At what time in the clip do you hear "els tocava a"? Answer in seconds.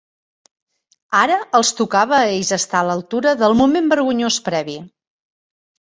1.59-2.23